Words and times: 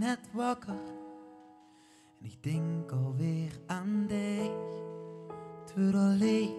net 0.00 0.18
wakker 0.32 0.98
en 2.20 2.26
ik 2.26 2.42
denk 2.42 2.92
alweer 2.92 3.52
aan 3.66 4.04
dich. 4.06 4.52
Het 5.60 5.74
wordt 5.74 5.94
al 5.94 6.14
leeg, 6.18 6.50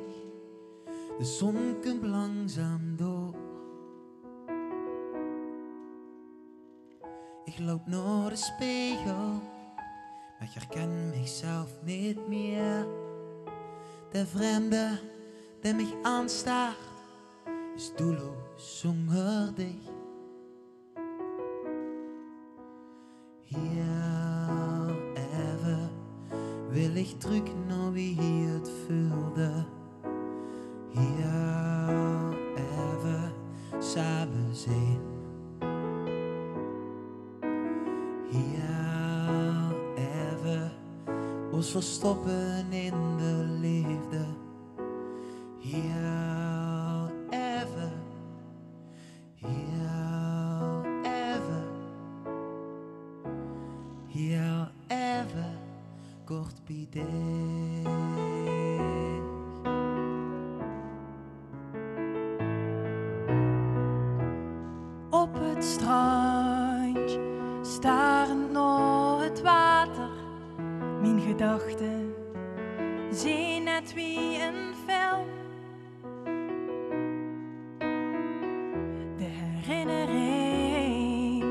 de 1.18 1.26
zon 1.26 1.76
komt 1.82 2.04
langzaam 2.04 2.96
door. 2.96 3.36
Ik 7.46 7.60
loop 7.60 7.88
naar 7.88 8.30
de 8.30 8.36
spiegel, 8.36 9.42
maar 10.40 10.48
ik 10.48 10.54
herken 10.54 11.10
mezelf 11.10 11.70
niet 11.84 12.28
meer. 12.28 12.88
De 14.12 14.26
vreemde 14.26 15.00
die 15.62 15.74
mich 15.74 15.94
aanstaart, 16.02 16.78
is 17.76 17.92
doelloos 17.96 18.80
zonder 18.80 19.56
dich. 19.56 20.01
Wil 26.72 26.96
ik 26.96 27.20
terug 27.20 27.44
naar 27.68 27.92
wie 27.92 28.22
hier 28.22 28.54
het 28.54 28.72
voelde. 28.86 29.66
Hier 30.90 32.36
even 32.56 33.34
samen 33.80 34.56
zijn. 34.56 35.00
Hier 38.30 39.76
even 39.96 40.72
ons 41.52 41.72
verstoppen 41.72 42.72
in 42.72 43.18
de 43.18 43.58
liefde. 43.60 44.41
Dich. 56.90 57.04
Op 65.10 65.30
het 65.34 65.64
strand, 65.64 67.20
starend 67.62 68.52
naar 68.52 69.22
het 69.22 69.42
water. 69.42 70.10
Mijn 71.02 71.20
gedachten 71.20 72.14
zien 73.12 73.64
net 73.64 73.94
wie 73.94 74.42
een 74.42 74.74
film. 74.88 75.28
De 79.18 79.24
herinnering 79.24 81.44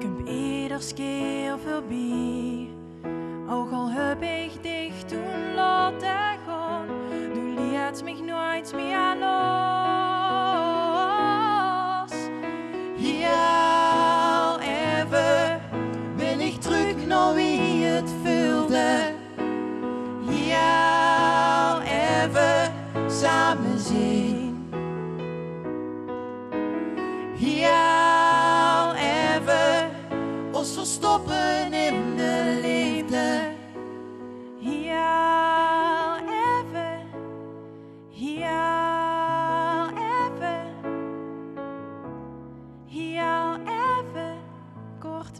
komt 0.00 0.28
ieders 0.28 0.94
keer 0.94 1.58
voorbij. 1.58 2.68
Al 3.74 3.90
heb 3.90 4.22
ik 4.22 4.62
dich 4.62 5.02
toen 5.06 5.54
laten 5.54 6.38
gaan, 6.46 6.86
du 7.34 7.40
liet 7.40 8.02
mich 8.04 8.20
nooit 8.20 8.72
meer 8.74 9.16
los. 9.20 9.32
Hier 12.96 13.28
even 14.60 15.60
wil 16.16 16.40
ik 16.40 16.60
terug 16.60 17.06
naar 17.06 17.34
wie 17.34 17.84
het 17.84 18.10
voelde. 18.24 19.14
Hier 20.28 20.56
even 21.82 22.72
samen 23.10 23.78
zijn. 23.78 24.43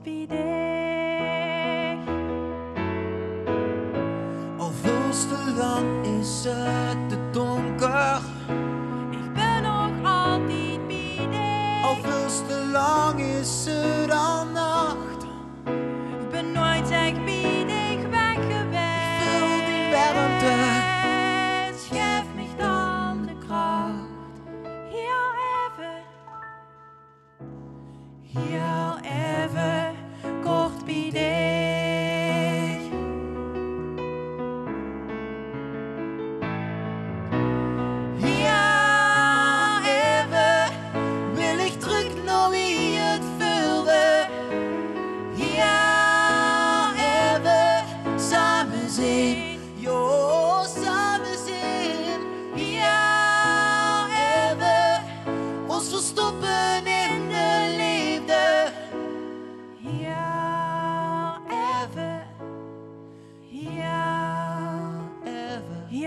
Al 0.07 0.11
veel 4.83 5.11
te 5.11 5.55
lang 5.57 6.07
is 6.21 6.45
het 6.49 7.09
te 7.09 7.31
donker. 7.31 8.21
Ik 9.11 9.33
ben 9.35 9.63
nog 9.63 10.13
altijd 10.13 10.87
bij. 10.87 11.29
Al 11.83 11.97
veel 12.03 12.47
te 12.49 12.69
lang 12.73 13.21
is 13.21 13.65
het 13.69 14.04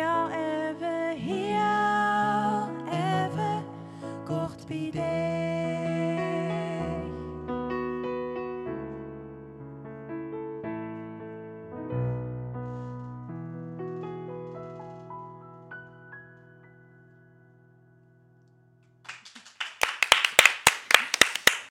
Even 0.08 0.32
ever, 0.32 1.16
even. 1.18 2.68
Ever, 2.90 3.64
kort 4.26 4.68
bij 4.68 5.17